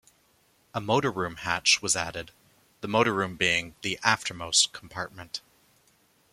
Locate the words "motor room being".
2.87-3.75